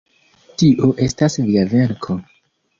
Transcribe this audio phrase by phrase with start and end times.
[0.61, 2.21] Tio estas via venko.